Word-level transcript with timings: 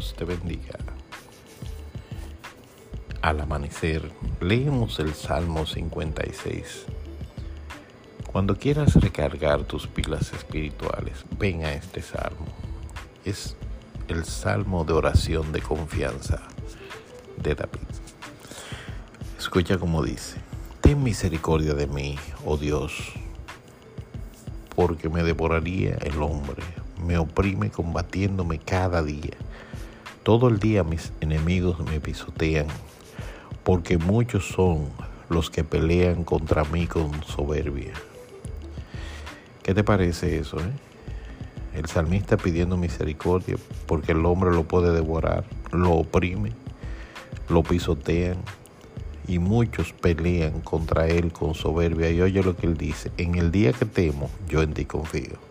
Te 0.00 0.24
bendiga. 0.24 0.78
Al 3.20 3.38
amanecer, 3.38 4.10
leemos 4.40 4.98
el 4.98 5.12
Salmo 5.12 5.66
56. 5.66 6.86
Cuando 8.32 8.56
quieras 8.56 8.94
recargar 8.94 9.64
tus 9.64 9.86
pilas 9.86 10.32
espirituales, 10.32 11.26
ven 11.38 11.66
a 11.66 11.74
este 11.74 12.00
salmo. 12.00 12.46
Es 13.26 13.56
el 14.08 14.24
salmo 14.24 14.84
de 14.84 14.94
oración 14.94 15.52
de 15.52 15.60
confianza 15.60 16.40
de 17.36 17.54
David. 17.54 17.88
Escucha 19.38 19.76
como 19.76 20.02
dice, 20.02 20.38
ten 20.80 21.02
misericordia 21.02 21.74
de 21.74 21.86
mí, 21.86 22.16
oh 22.46 22.56
Dios, 22.56 23.12
porque 24.74 25.10
me 25.10 25.22
devoraría 25.22 25.96
el 25.96 26.22
hombre, 26.22 26.62
me 27.04 27.18
oprime 27.18 27.70
combatiéndome 27.70 28.58
cada 28.58 29.02
día. 29.02 29.36
Todo 30.22 30.48
el 30.48 30.58
día 30.58 30.84
mis 30.84 31.12
enemigos 31.22 31.80
me 31.80 31.98
pisotean, 31.98 32.66
porque 33.64 33.96
muchos 33.96 34.46
son 34.48 34.90
los 35.30 35.48
que 35.48 35.64
pelean 35.64 36.24
contra 36.24 36.64
mí 36.64 36.86
con 36.86 37.22
soberbia. 37.24 37.94
¿Qué 39.62 39.72
te 39.72 39.82
parece 39.82 40.38
eso? 40.38 40.58
Eh? 40.58 40.72
El 41.74 41.86
salmista 41.86 42.36
pidiendo 42.36 42.76
misericordia 42.76 43.56
porque 43.86 44.12
el 44.12 44.26
hombre 44.26 44.50
lo 44.50 44.64
puede 44.64 44.92
devorar, 44.92 45.44
lo 45.72 45.92
oprime, 45.92 46.52
lo 47.48 47.62
pisotean 47.62 48.36
y 49.26 49.38
muchos 49.38 49.94
pelean 49.94 50.60
contra 50.60 51.06
él 51.06 51.32
con 51.32 51.54
soberbia. 51.54 52.10
Y 52.10 52.20
oye 52.20 52.42
lo 52.42 52.56
que 52.56 52.66
él 52.66 52.76
dice, 52.76 53.10
en 53.16 53.36
el 53.36 53.50
día 53.50 53.72
que 53.72 53.86
temo, 53.86 54.28
yo 54.48 54.60
en 54.60 54.74
ti 54.74 54.84
confío. 54.84 55.49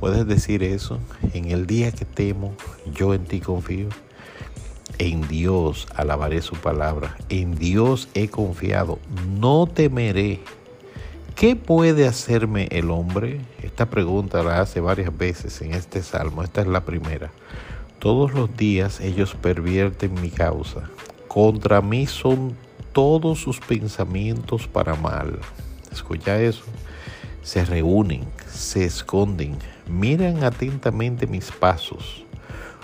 ¿Puedes 0.00 0.26
decir 0.26 0.62
eso? 0.62 0.98
En 1.34 1.50
el 1.50 1.66
día 1.66 1.92
que 1.92 2.06
temo, 2.06 2.54
yo 2.94 3.12
en 3.12 3.26
ti 3.26 3.40
confío. 3.40 3.90
En 4.96 5.28
Dios 5.28 5.86
alabaré 5.94 6.40
su 6.40 6.56
palabra. 6.56 7.18
En 7.28 7.54
Dios 7.54 8.08
he 8.14 8.28
confiado. 8.28 8.98
No 9.38 9.66
temeré. 9.66 10.40
¿Qué 11.34 11.54
puede 11.54 12.08
hacerme 12.08 12.68
el 12.70 12.90
hombre? 12.90 13.42
Esta 13.62 13.90
pregunta 13.90 14.42
la 14.42 14.62
hace 14.62 14.80
varias 14.80 15.16
veces 15.16 15.60
en 15.60 15.74
este 15.74 16.02
salmo. 16.02 16.42
Esta 16.42 16.62
es 16.62 16.66
la 16.66 16.86
primera. 16.86 17.30
Todos 17.98 18.32
los 18.32 18.56
días 18.56 19.00
ellos 19.00 19.34
pervierten 19.34 20.14
mi 20.14 20.30
causa. 20.30 20.88
Contra 21.28 21.82
mí 21.82 22.06
son 22.06 22.56
todos 22.92 23.38
sus 23.38 23.60
pensamientos 23.60 24.66
para 24.66 24.94
mal. 24.94 25.38
Escucha 25.92 26.40
eso 26.40 26.64
se 27.42 27.64
reúnen, 27.64 28.24
se 28.48 28.84
esconden, 28.84 29.56
miran 29.90 30.44
atentamente 30.44 31.26
mis 31.26 31.50
pasos, 31.50 32.24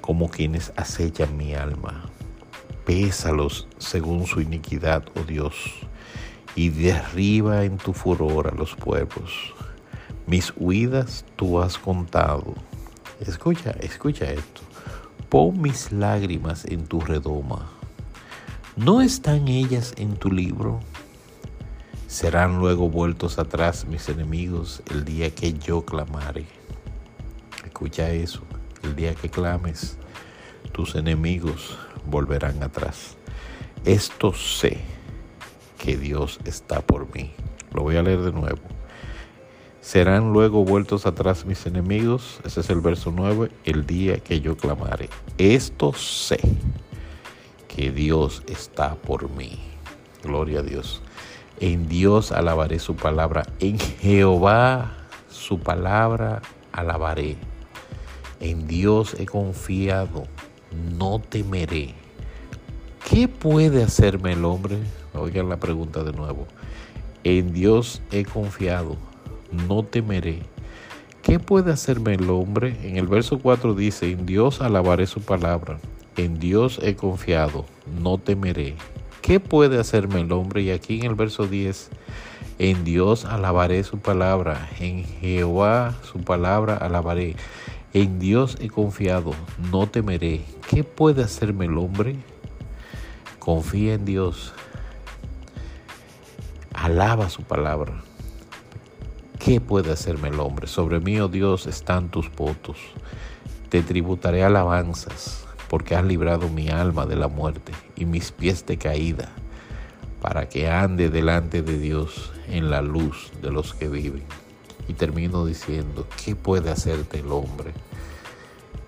como 0.00 0.28
quienes 0.28 0.72
acechan 0.76 1.36
mi 1.36 1.54
alma. 1.54 2.10
Pésalos 2.84 3.68
según 3.78 4.26
su 4.26 4.40
iniquidad, 4.40 5.04
oh 5.14 5.22
Dios, 5.22 5.54
y 6.54 6.70
derriba 6.70 7.64
en 7.64 7.78
tu 7.78 7.92
furor 7.92 8.48
a 8.48 8.54
los 8.54 8.74
pueblos. 8.74 9.54
Mis 10.26 10.52
huidas 10.56 11.24
tú 11.36 11.60
has 11.60 11.78
contado. 11.78 12.54
Escucha, 13.20 13.70
escucha 13.80 14.26
esto. 14.30 14.60
Pon 15.28 15.60
mis 15.60 15.92
lágrimas 15.92 16.64
en 16.64 16.86
tu 16.86 17.00
redoma. 17.00 17.70
¿No 18.76 19.00
están 19.00 19.48
ellas 19.48 19.92
en 19.96 20.16
tu 20.16 20.30
libro? 20.30 20.80
Serán 22.06 22.58
luego 22.58 22.88
vueltos 22.88 23.38
atrás 23.38 23.86
mis 23.86 24.08
enemigos 24.08 24.82
el 24.90 25.04
día 25.04 25.30
que 25.30 25.52
yo 25.52 25.84
clamare. 25.84 26.46
Escucha 27.68 28.10
eso, 28.10 28.40
el 28.82 28.96
día 28.96 29.14
que 29.14 29.28
clames, 29.28 29.98
tus 30.72 30.94
enemigos 30.94 31.78
volverán 32.06 32.62
atrás. 32.62 33.18
Esto 33.84 34.32
sé 34.32 34.78
que 35.78 35.98
Dios 35.98 36.40
está 36.46 36.80
por 36.80 37.14
mí. 37.14 37.30
Lo 37.74 37.82
voy 37.82 37.96
a 37.96 38.02
leer 38.02 38.22
de 38.22 38.32
nuevo. 38.32 38.58
Serán 39.82 40.32
luego 40.32 40.64
vueltos 40.64 41.04
atrás 41.04 41.44
mis 41.44 41.66
enemigos. 41.66 42.40
Ese 42.42 42.60
es 42.60 42.70
el 42.70 42.80
verso 42.80 43.12
9. 43.14 43.50
El 43.64 43.86
día 43.86 44.18
que 44.18 44.40
yo 44.40 44.56
clamare. 44.56 45.10
Esto 45.36 45.92
sé 45.92 46.40
que 47.68 47.92
Dios 47.92 48.42
está 48.48 48.94
por 48.94 49.28
mí. 49.28 49.58
Gloria 50.24 50.60
a 50.60 50.62
Dios. 50.62 51.02
En 51.60 51.86
Dios 51.86 52.32
alabaré 52.32 52.78
su 52.78 52.96
palabra. 52.96 53.44
En 53.60 53.78
Jehová 53.78 54.96
su 55.28 55.60
palabra 55.60 56.40
alabaré. 56.72 57.36
En 58.40 58.66
Dios 58.68 59.16
he 59.18 59.26
confiado. 59.26 60.24
No 60.96 61.18
temeré. 61.18 61.94
¿Qué 63.10 63.26
puede 63.26 63.82
hacerme 63.82 64.34
el 64.34 64.44
hombre? 64.44 64.78
Oigan 65.14 65.48
la 65.48 65.56
pregunta 65.58 66.04
de 66.04 66.12
nuevo. 66.12 66.46
En 67.24 67.52
Dios 67.52 68.02
he 68.12 68.24
confiado. 68.24 68.96
No 69.66 69.82
temeré. 69.82 70.40
¿Qué 71.22 71.38
puede 71.38 71.72
hacerme 71.72 72.14
el 72.14 72.30
hombre? 72.30 72.76
En 72.82 72.96
el 72.96 73.06
verso 73.06 73.38
4 73.38 73.74
dice, 73.74 74.10
en 74.10 74.24
Dios 74.24 74.60
alabaré 74.60 75.06
su 75.06 75.20
palabra. 75.20 75.78
En 76.16 76.38
Dios 76.38 76.80
he 76.82 76.94
confiado. 76.94 77.64
No 78.00 78.18
temeré. 78.18 78.76
¿Qué 79.20 79.40
puede 79.40 79.78
hacerme 79.78 80.20
el 80.20 80.32
hombre? 80.32 80.62
Y 80.62 80.70
aquí 80.70 80.98
en 80.98 81.04
el 81.04 81.14
verso 81.14 81.46
10, 81.46 81.90
en 82.58 82.84
Dios 82.84 83.24
alabaré 83.24 83.84
su 83.84 83.98
palabra, 83.98 84.68
en 84.80 85.04
Jehová 85.04 85.94
su 86.02 86.20
palabra 86.20 86.76
alabaré. 86.76 87.36
En 87.98 88.20
Dios 88.20 88.56
he 88.60 88.68
confiado, 88.68 89.32
no 89.72 89.88
temeré. 89.88 90.44
¿Qué 90.70 90.84
puede 90.84 91.24
hacerme 91.24 91.64
el 91.64 91.76
hombre? 91.76 92.14
Confía 93.40 93.94
en 93.94 94.04
Dios. 94.04 94.52
Alaba 96.72 97.28
su 97.28 97.42
palabra. 97.42 98.04
¿Qué 99.40 99.60
puede 99.60 99.90
hacerme 99.90 100.28
el 100.28 100.38
hombre? 100.38 100.68
Sobre 100.68 101.00
mí, 101.00 101.18
oh 101.18 101.26
Dios, 101.26 101.66
están 101.66 102.08
tus 102.08 102.32
votos. 102.32 102.76
Te 103.68 103.82
tributaré 103.82 104.44
alabanzas 104.44 105.44
porque 105.68 105.96
has 105.96 106.04
librado 106.04 106.48
mi 106.48 106.68
alma 106.68 107.04
de 107.04 107.16
la 107.16 107.26
muerte 107.26 107.72
y 107.96 108.04
mis 108.04 108.30
pies 108.30 108.64
de 108.64 108.78
caída, 108.78 109.28
para 110.22 110.48
que 110.48 110.70
ande 110.70 111.10
delante 111.10 111.62
de 111.62 111.76
Dios 111.80 112.32
en 112.46 112.70
la 112.70 112.80
luz 112.80 113.32
de 113.42 113.50
los 113.50 113.74
que 113.74 113.88
viven. 113.88 114.22
Y 114.88 114.94
termino 114.94 115.44
diciendo, 115.44 116.06
¿qué 116.24 116.34
puede 116.34 116.70
hacerte 116.70 117.20
el 117.20 117.30
hombre? 117.30 117.72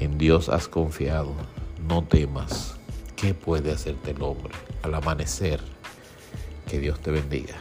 En 0.00 0.18
Dios 0.18 0.48
has 0.48 0.66
confiado, 0.66 1.34
no 1.86 2.02
temas. 2.02 2.76
¿Qué 3.14 3.34
puede 3.34 3.70
hacerte 3.70 4.10
el 4.10 4.22
hombre? 4.22 4.52
Al 4.82 4.94
amanecer, 4.94 5.60
que 6.66 6.80
Dios 6.80 6.98
te 6.98 7.12
bendiga. 7.12 7.54